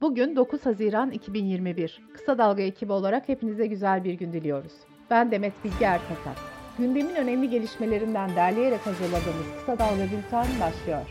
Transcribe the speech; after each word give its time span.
Bugün 0.00 0.36
9 0.36 0.66
Haziran 0.66 1.10
2021. 1.10 2.00
Kısa 2.14 2.38
Dalga 2.38 2.62
ekibi 2.62 2.92
olarak 2.92 3.28
hepinize 3.28 3.66
güzel 3.66 4.04
bir 4.04 4.14
gün 4.14 4.32
diliyoruz. 4.32 4.72
Ben 5.10 5.30
Demet 5.30 5.64
Bilge 5.64 5.84
Erkasap. 5.84 6.36
Gündemin 6.78 7.14
önemli 7.14 7.50
gelişmelerinden 7.50 8.36
derleyerek 8.36 8.86
hazırladığımız 8.86 9.46
Kısa 9.58 9.78
Dalga 9.78 10.02
Bülten 10.02 10.46
başlıyor. 10.60 11.06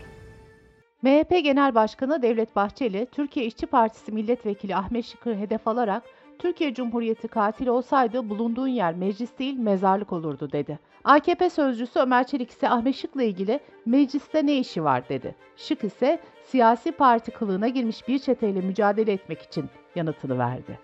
MHP 1.02 1.30
Genel 1.44 1.74
Başkanı 1.74 2.22
Devlet 2.22 2.56
Bahçeli, 2.56 3.06
Türkiye 3.12 3.46
İşçi 3.46 3.66
Partisi 3.66 4.12
Milletvekili 4.12 4.76
Ahmet 4.76 5.04
Şıkır'ı 5.04 5.36
hedef 5.36 5.68
alarak 5.68 6.02
Türkiye 6.38 6.74
Cumhuriyeti 6.74 7.28
katil 7.28 7.66
olsaydı 7.66 8.28
bulunduğun 8.28 8.68
yer 8.68 8.94
meclis 8.94 9.38
değil 9.38 9.58
mezarlık 9.58 10.12
olurdu 10.12 10.52
dedi. 10.52 10.78
AKP 11.04 11.50
sözcüsü 11.50 11.98
Ömer 12.00 12.26
Çelik 12.26 12.50
ise 12.50 12.68
Ahmet 12.68 12.94
Şık'la 12.94 13.22
ilgili 13.22 13.60
mecliste 13.86 14.46
ne 14.46 14.58
işi 14.58 14.84
var 14.84 15.08
dedi. 15.08 15.34
Şık 15.56 15.84
ise 15.84 16.18
siyasi 16.44 16.92
parti 16.92 17.30
kılığına 17.30 17.68
girmiş 17.68 18.08
bir 18.08 18.18
çeteyle 18.18 18.60
mücadele 18.60 19.12
etmek 19.12 19.42
için 19.42 19.64
yanıtını 19.94 20.38
verdi. 20.38 20.78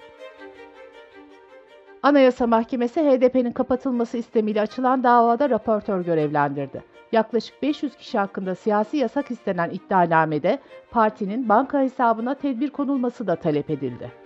Anayasa 2.02 2.46
Mahkemesi 2.46 3.00
HDP'nin 3.00 3.52
kapatılması 3.52 4.18
istemiyle 4.18 4.60
açılan 4.60 5.04
davada 5.04 5.50
raportör 5.50 6.04
görevlendirdi. 6.04 6.82
Yaklaşık 7.12 7.62
500 7.62 7.96
kişi 7.96 8.18
hakkında 8.18 8.54
siyasi 8.54 8.96
yasak 8.96 9.30
istenen 9.30 9.70
iddianamede 9.70 10.58
partinin 10.90 11.48
banka 11.48 11.80
hesabına 11.80 12.34
tedbir 12.34 12.70
konulması 12.70 13.26
da 13.26 13.36
talep 13.36 13.70
edildi. 13.70 14.21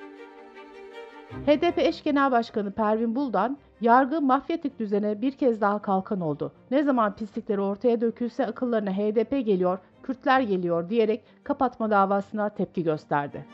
HDP 1.46 1.78
eş 1.78 2.02
genel 2.02 2.30
başkanı 2.30 2.70
Pervin 2.70 3.14
Buldan, 3.14 3.58
yargı 3.80 4.20
mafyatik 4.20 4.78
düzene 4.78 5.22
bir 5.22 5.32
kez 5.32 5.60
daha 5.60 5.78
kalkan 5.78 6.20
oldu. 6.20 6.52
Ne 6.70 6.82
zaman 6.82 7.16
pislikleri 7.16 7.60
ortaya 7.60 8.00
dökülse 8.00 8.46
akıllarına 8.46 8.90
HDP 8.90 9.30
geliyor, 9.30 9.78
Kürtler 10.02 10.40
geliyor 10.40 10.90
diyerek 10.90 11.22
kapatma 11.44 11.90
davasına 11.90 12.48
tepki 12.48 12.82
gösterdi. 12.82 13.44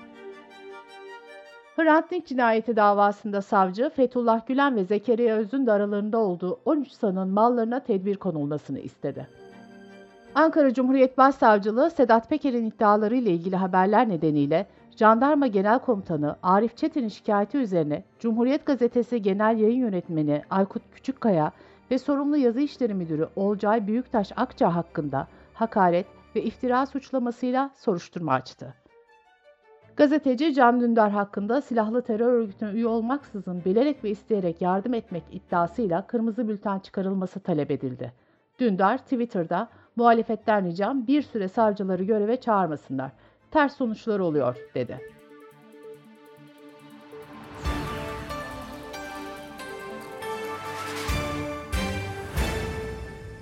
Hrant 1.77 2.11
Dink 2.11 2.27
cinayeti 2.27 2.77
davasında 2.77 3.43
savcı 3.43 3.91
Fethullah 3.91 4.47
Gülen 4.47 4.77
ve 4.77 4.85
Zekeriya 4.85 5.37
Öz'ün 5.37 5.67
de 5.67 5.73
aralarında 5.73 6.19
olduğu 6.19 6.61
13 6.65 6.91
sanığın 6.93 7.29
mallarına 7.29 7.81
tedbir 7.81 8.17
konulmasını 8.17 8.79
istedi. 8.79 9.29
Ankara 10.35 10.75
Cumhuriyet 10.75 11.19
Başsavcılığı 11.19 11.91
Sedat 11.91 12.29
Peker'in 12.29 12.67
iddiaları 12.67 13.17
ile 13.17 13.31
ilgili 13.31 13.57
haberler 13.57 14.09
nedeniyle 14.09 14.67
Jandarma 14.97 15.47
Genel 15.47 15.79
Komutanı 15.79 16.37
Arif 16.43 16.77
Çetin'in 16.77 17.09
şikayeti 17.09 17.59
üzerine 17.59 18.05
Cumhuriyet 18.19 18.67
Gazetesi 18.67 19.23
Genel 19.23 19.59
Yayın 19.59 19.81
Yönetmeni 19.81 20.43
Aykut 20.51 20.83
Küçükkaya 20.95 21.53
ve 21.91 21.99
sorumlu 21.99 22.37
yazı 22.37 22.61
işleri 22.61 22.95
müdürü 22.95 23.29
Olcay 23.37 23.87
Büyüktaş 23.87 24.33
Akça 24.37 24.75
hakkında 24.75 25.27
hakaret 25.55 26.07
ve 26.37 26.43
iftira 26.43 26.87
suçlamasıyla 26.87 27.71
soruşturma 27.77 28.33
açtı. 28.33 28.75
Gazeteci 29.97 30.55
Can 30.55 30.81
Dündar 30.81 31.11
hakkında 31.11 31.61
silahlı 31.61 32.03
terör 32.03 32.33
örgütüne 32.33 32.71
üye 32.71 32.87
olmaksızın 32.87 33.65
bilerek 33.65 34.05
ve 34.05 34.11
isteyerek 34.11 34.63
yardım 34.63 34.95
etmek 34.95 35.23
iddiasıyla 35.33 36.07
kırmızı 36.07 36.49
bülten 36.49 36.79
çıkarılması 36.79 37.41
talep 37.41 37.71
edildi. 37.71 38.13
Dündar 38.59 38.99
Twitter'da 38.99 39.69
muhalefetten 39.97 40.67
ricam 40.67 41.07
bir 41.07 41.23
süre 41.23 41.49
savcıları 41.49 42.05
göreve 42.05 42.41
çağırmasınlar 42.41 43.13
ters 43.53 43.77
sonuçlar 43.77 44.19
oluyor 44.21 44.57
dedi. 44.75 45.01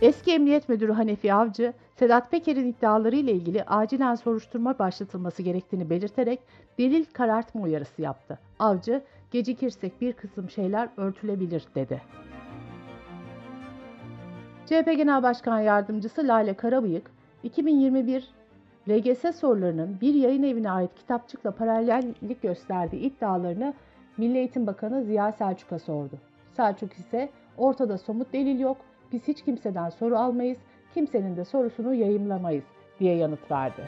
Eski 0.01 0.33
Emniyet 0.33 0.69
Müdürü 0.69 0.93
Hanefi 0.93 1.35
Avcı, 1.35 1.73
Sedat 1.97 2.31
Peker'in 2.31 2.67
iddiaları 2.67 3.17
ile 3.17 3.33
ilgili 3.33 3.65
acilen 3.65 4.15
soruşturma 4.15 4.79
başlatılması 4.79 5.43
gerektiğini 5.43 5.91
belirterek 5.91 6.41
delil 6.79 7.05
karartma 7.13 7.63
uyarısı 7.63 8.03
yaptı. 8.03 8.39
Avcı, 8.59 9.03
gecikirsek 9.31 10.01
bir 10.01 10.13
kısım 10.13 10.51
şeyler 10.51 10.89
örtülebilir 10.97 11.65
dedi. 11.75 12.03
CHP 14.67 14.87
Genel 14.87 15.23
Başkan 15.23 15.61
Yardımcısı 15.61 16.29
Lale 16.29 16.55
Karabıyık, 16.55 17.11
2021 17.43 18.29
LGS 18.89 19.37
sorularının 19.37 19.99
bir 20.01 20.15
yayın 20.15 20.43
evine 20.43 20.71
ait 20.71 20.95
kitapçıkla 20.95 21.51
paralellik 21.51 22.43
gösterdiği 22.43 23.01
iddialarını 23.01 23.75
Milli 24.17 24.39
Eğitim 24.39 24.67
Bakanı 24.67 25.05
Ziya 25.05 25.33
Selçuk'a 25.33 25.79
sordu. 25.79 26.19
Selçuk 26.53 26.93
ise 26.93 27.29
ortada 27.57 27.99
somut 27.99 28.33
delil 28.33 28.61
yok, 28.61 28.77
biz 29.13 29.29
hiç 29.29 29.43
kimseden 29.43 29.91
soru 29.91 30.17
almayız, 30.17 30.59
kimsenin 30.95 31.37
de 31.37 31.45
sorusunu 31.45 31.95
yayımlamayız 31.95 32.65
diye 33.01 33.17
yanıt 33.17 33.51
verdi. 33.51 33.83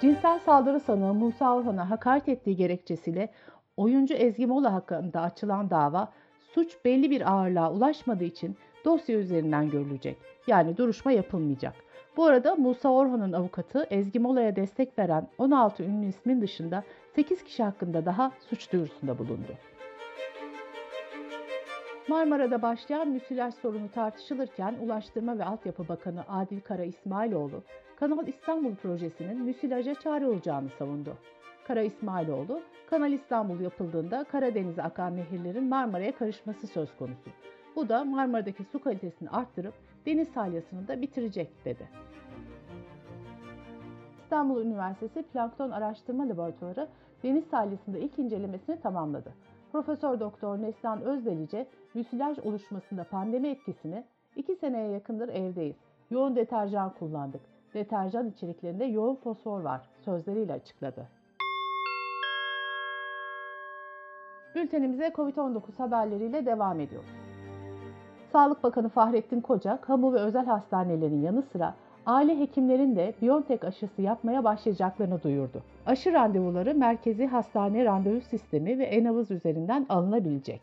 Cinsel 0.00 0.38
saldırı 0.38 0.80
sanığı 0.80 1.14
Musa 1.14 1.56
Orhan'a 1.56 1.90
hakaret 1.90 2.28
ettiği 2.28 2.56
gerekçesiyle 2.56 3.28
oyuncu 3.76 4.14
Ezgi 4.14 4.46
Mola 4.46 4.72
hakkında 4.72 5.20
açılan 5.20 5.70
dava 5.70 6.12
suç 6.54 6.76
belli 6.84 7.10
bir 7.10 7.32
ağırlığa 7.32 7.72
ulaşmadığı 7.72 8.24
için 8.24 8.56
dosya 8.84 9.18
üzerinden 9.18 9.70
görülecek. 9.70 10.16
Yani 10.46 10.76
duruşma 10.76 11.12
yapılmayacak. 11.12 11.74
Bu 12.16 12.24
arada 12.24 12.54
Musa 12.54 12.88
Orhan'ın 12.88 13.32
avukatı 13.32 13.86
Ezgi 13.90 14.18
Mola'ya 14.18 14.56
destek 14.56 14.98
veren 14.98 15.28
16 15.38 15.82
ünlü 15.82 16.06
ismin 16.06 16.40
dışında 16.40 16.84
8 17.14 17.44
kişi 17.44 17.62
hakkında 17.62 18.06
daha 18.06 18.32
suç 18.50 18.72
duyurusunda 18.72 19.18
bulundu. 19.18 19.52
Marmara'da 22.08 22.62
başlayan 22.62 23.08
müsilaj 23.08 23.54
sorunu 23.54 23.90
tartışılırken 23.90 24.74
Ulaştırma 24.82 25.38
ve 25.38 25.44
Altyapı 25.44 25.88
Bakanı 25.88 26.24
Adil 26.28 26.60
Kara 26.60 26.84
İsmailoğlu, 26.84 27.62
Kanal 27.96 28.26
İstanbul 28.26 28.74
projesinin 28.74 29.42
müsilaja 29.42 29.94
çare 29.94 30.26
olacağını 30.26 30.68
savundu. 30.78 31.16
Kara 31.66 31.82
İsmailoğlu, 31.82 32.60
Kanal 32.90 33.12
İstanbul 33.12 33.60
yapıldığında 33.60 34.24
Karadeniz'e 34.24 34.82
akan 34.82 35.16
nehirlerin 35.16 35.64
Marmara'ya 35.64 36.12
karışması 36.12 36.66
söz 36.66 36.96
konusu. 36.96 37.30
Bu 37.76 37.88
da 37.88 38.04
Marmara'daki 38.04 38.64
su 38.64 38.80
kalitesini 38.82 39.30
arttırıp 39.30 39.74
deniz 40.06 40.28
salyasını 40.28 40.88
da 40.88 41.02
bitirecek 41.02 41.64
dedi. 41.64 41.88
İstanbul 44.22 44.62
Üniversitesi 44.62 45.22
Plankton 45.22 45.70
Araştırma 45.70 46.28
Laboratuvarı 46.28 46.88
deniz 47.22 47.44
salyasında 47.44 47.98
ilk 47.98 48.18
incelemesini 48.18 48.80
tamamladı. 48.80 49.34
Profesör 49.72 50.20
Doktor 50.20 50.62
Neslihan 50.62 51.02
Özdelice, 51.02 51.66
müsilaj 51.94 52.38
oluşmasında 52.38 53.04
pandemi 53.04 53.48
etkisini 53.48 54.04
iki 54.36 54.56
seneye 54.56 54.88
yakındır 54.88 55.28
evdeyiz. 55.28 55.76
Yoğun 56.10 56.36
deterjan 56.36 56.94
kullandık. 56.98 57.40
Deterjan 57.74 58.28
içeriklerinde 58.30 58.84
yoğun 58.84 59.14
fosfor 59.16 59.60
var 59.60 59.80
sözleriyle 60.04 60.52
açıkladı. 60.52 61.08
Bültenimize 64.54 65.06
COVID-19 65.06 65.60
haberleriyle 65.78 66.46
devam 66.46 66.80
ediyoruz. 66.80 67.29
Sağlık 68.32 68.62
Bakanı 68.62 68.88
Fahrettin 68.88 69.40
Koca, 69.40 69.78
kamu 69.80 70.12
ve 70.12 70.18
özel 70.18 70.46
hastanelerin 70.46 71.22
yanı 71.22 71.42
sıra 71.42 71.74
aile 72.06 72.40
hekimlerin 72.40 72.96
de 72.96 73.14
Biontech 73.22 73.64
aşısı 73.64 74.02
yapmaya 74.02 74.44
başlayacaklarını 74.44 75.22
duyurdu. 75.22 75.62
Aşı 75.86 76.12
randevuları 76.12 76.74
merkezi 76.74 77.26
hastane 77.26 77.84
randevu 77.84 78.20
sistemi 78.20 78.78
ve 78.78 78.84
Enavız 78.84 79.30
üzerinden 79.30 79.86
alınabilecek. 79.88 80.60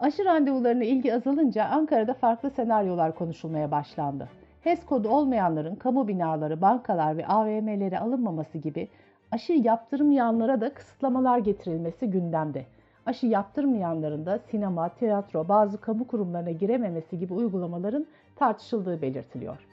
Aşı 0.00 0.24
randevularına 0.24 0.84
ilgi 0.84 1.14
azalınca 1.14 1.64
Ankara'da 1.64 2.14
farklı 2.14 2.50
senaryolar 2.50 3.14
konuşulmaya 3.14 3.70
başlandı. 3.70 4.28
HES 4.62 4.86
kodu 4.86 5.08
olmayanların 5.08 5.74
kamu 5.74 6.08
binaları, 6.08 6.60
bankalar 6.60 7.16
ve 7.16 7.26
AVM'lere 7.26 7.98
alınmaması 7.98 8.58
gibi 8.58 8.88
aşı 9.32 9.52
yaptırmayanlara 9.52 10.60
da 10.60 10.74
kısıtlamalar 10.74 11.38
getirilmesi 11.38 12.10
gündemde 12.10 12.66
aşı 13.06 13.26
yaptırmayanların 13.26 14.26
da 14.26 14.38
sinema, 14.38 14.88
tiyatro, 14.88 15.48
bazı 15.48 15.80
kamu 15.80 16.06
kurumlarına 16.06 16.50
girememesi 16.50 17.18
gibi 17.18 17.34
uygulamaların 17.34 18.06
tartışıldığı 18.36 19.02
belirtiliyor. 19.02 19.66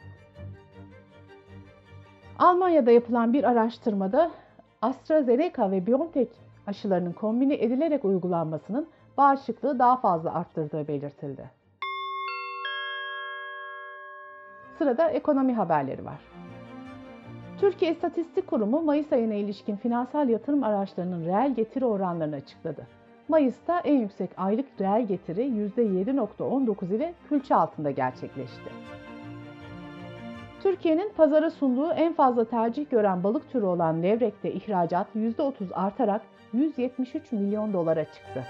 Almanya'da 2.40 2.92
yapılan 2.92 3.34
bir 3.34 3.44
araştırmada 3.44 4.32
AstraZeneca 4.82 5.72
ve 5.72 5.88
BioNTech 5.88 6.32
aşılarının 6.68 7.12
kombine 7.12 7.56
edilerek 7.56 8.06
uygulanmasının 8.06 8.88
bağışıklığı 9.18 9.80
daha 9.80 9.98
fazla 9.98 10.34
arttırdığı 10.34 10.88
belirtildi. 10.88 11.50
Sırada 14.78 15.10
ekonomi 15.10 15.54
haberleri 15.54 16.06
var. 16.06 16.20
Türkiye 17.60 17.92
İstatistik 17.92 18.48
Kurumu 18.48 18.82
Mayıs 18.82 19.14
ayına 19.14 19.34
ilişkin 19.34 19.76
finansal 19.76 20.30
yatırım 20.30 20.64
araçlarının 20.64 21.26
reel 21.26 21.56
getiri 21.56 21.86
oranlarını 21.86 22.36
açıkladı. 22.36 22.99
Mayıs'ta 23.30 23.80
en 23.80 23.98
yüksek 23.98 24.30
aylık 24.38 24.66
reel 24.80 25.08
getiri 25.08 25.42
%7.19 25.42 26.96
ile 26.96 27.14
külçe 27.30 27.56
altında 27.56 27.92
gerçekleşti. 27.92 28.70
Türkiye'nin 30.64 31.12
pazara 31.18 31.50
sunduğu 31.50 31.92
en 31.92 32.14
fazla 32.14 32.46
tercih 32.46 32.90
gören 32.90 33.24
balık 33.24 33.52
türü 33.52 33.66
olan 33.66 34.04
levrekte 34.04 34.54
ihracat 34.54 35.08
%30 35.16 35.74
artarak 35.74 36.22
173 36.54 37.32
milyon 37.32 37.74
dolara 37.74 38.06
çıktı. 38.06 38.46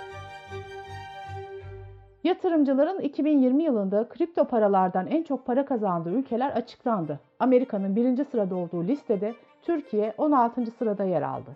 Yatırımcıların 2.24 3.00
2020 3.00 3.64
yılında 3.64 4.10
kripto 4.10 4.46
paralardan 4.46 5.08
en 5.08 5.24
çok 5.24 5.46
para 5.46 5.66
kazandığı 5.66 6.12
ülkeler 6.12 6.50
açıklandı. 6.52 7.20
Amerika'nın 7.40 7.96
birinci 7.96 8.26
sırada 8.26 8.56
olduğu 8.56 8.84
listede 8.84 9.34
Türkiye 9.62 10.14
16. 10.18 10.66
sırada 10.66 11.04
yer 11.04 11.22
aldı. 11.22 11.50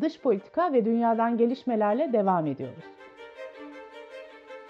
Dış 0.00 0.20
politika 0.20 0.72
ve 0.72 0.84
dünyadan 0.84 1.36
gelişmelerle 1.36 2.12
devam 2.12 2.46
ediyoruz. 2.46 2.84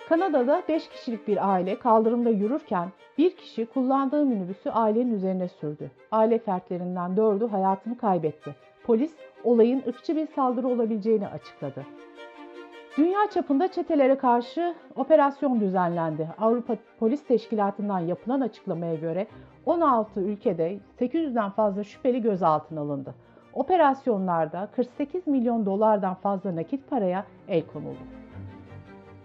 Kanada'da 0.08 0.62
5 0.68 0.88
kişilik 0.88 1.28
bir 1.28 1.52
aile 1.52 1.78
kaldırımda 1.78 2.30
yürürken 2.30 2.88
bir 3.18 3.36
kişi 3.36 3.66
kullandığı 3.66 4.24
minibüsü 4.24 4.70
ailenin 4.70 5.14
üzerine 5.14 5.48
sürdü. 5.48 5.90
Aile 6.12 6.38
fertlerinden 6.38 7.16
dördü 7.16 7.46
hayatını 7.46 7.98
kaybetti. 7.98 8.54
Polis 8.84 9.16
olayın 9.44 9.82
ırkçı 9.88 10.16
bir 10.16 10.26
saldırı 10.26 10.68
olabileceğini 10.68 11.28
açıkladı. 11.28 11.86
Dünya 12.98 13.30
çapında 13.34 13.68
çetelere 13.68 14.18
karşı 14.18 14.74
operasyon 14.96 15.60
düzenlendi. 15.60 16.28
Avrupa 16.38 16.76
Polis 16.98 17.24
Teşkilatı'ndan 17.24 17.98
yapılan 17.98 18.40
açıklamaya 18.40 18.94
göre 18.94 19.26
16 19.66 20.20
ülkede 20.20 20.78
800'den 21.00 21.50
fazla 21.50 21.84
şüpheli 21.84 22.22
gözaltına 22.22 22.80
alındı. 22.80 23.14
Operasyonlarda 23.58 24.68
48 24.76 25.26
milyon 25.26 25.66
dolardan 25.66 26.14
fazla 26.14 26.56
nakit 26.56 26.90
paraya 26.90 27.24
el 27.48 27.62
konuldu. 27.66 27.98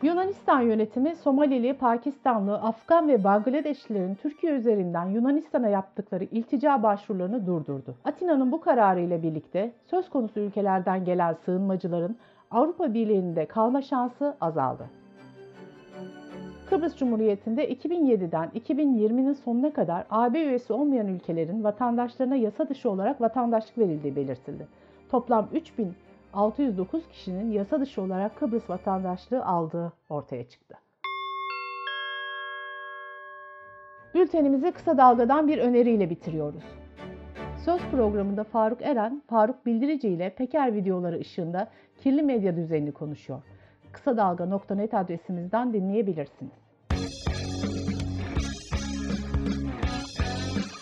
Yunanistan 0.03 0.61
yönetimi 0.61 1.15
Somalili, 1.15 1.73
Pakistanlı, 1.73 2.55
Afgan 2.55 3.07
ve 3.07 3.23
Bangladeşlilerin 3.23 4.15
Türkiye 4.15 4.53
üzerinden 4.53 5.05
Yunanistan'a 5.05 5.67
yaptıkları 5.67 6.23
iltica 6.23 6.83
başvurularını 6.83 7.47
durdurdu. 7.47 7.95
Atina'nın 8.05 8.51
bu 8.51 8.61
kararı 8.61 8.99
ile 8.99 9.23
birlikte 9.23 9.71
söz 9.85 10.09
konusu 10.09 10.39
ülkelerden 10.39 11.05
gelen 11.05 11.33
sığınmacıların 11.33 12.17
Avrupa 12.51 12.93
Birliği'nde 12.93 13.45
kalma 13.45 13.81
şansı 13.81 14.37
azaldı. 14.41 15.02
Kıbrıs 16.73 16.95
Cumhuriyeti'nde 16.97 17.73
2007'den 17.73 18.49
2020'nin 18.55 19.33
sonuna 19.33 19.73
kadar 19.73 20.05
AB 20.09 20.39
üyesi 20.39 20.73
olmayan 20.73 21.07
ülkelerin 21.07 21.63
vatandaşlarına 21.63 22.35
yasa 22.35 22.69
dışı 22.69 22.89
olarak 22.89 23.21
vatandaşlık 23.21 23.77
verildiği 23.77 24.15
belirtildi. 24.15 24.67
Toplam 25.09 25.49
3609 25.53 27.07
kişinin 27.07 27.51
yasa 27.51 27.79
dışı 27.79 28.01
olarak 28.01 28.35
Kıbrıs 28.35 28.69
vatandaşlığı 28.69 29.45
aldığı 29.45 29.93
ortaya 30.09 30.43
çıktı. 30.43 30.75
Bültenimizi 34.13 34.71
kısa 34.71 34.97
dalgadan 34.97 35.47
bir 35.47 35.57
öneriyle 35.57 36.09
bitiriyoruz. 36.09 36.63
Söz 37.65 37.81
programında 37.91 38.43
Faruk 38.43 38.81
Eren, 38.81 39.21
Faruk 39.27 39.65
Bildirici 39.65 40.09
ile 40.09 40.29
Peker 40.29 40.73
videoları 40.73 41.19
ışığında 41.19 41.67
kirli 41.97 42.23
medya 42.23 42.55
düzenini 42.55 42.91
konuşuyor. 42.91 43.41
Kısa 43.91 44.17
Dalga.net 44.17 44.93
adresimizden 44.93 45.73
dinleyebilirsiniz. 45.73 46.62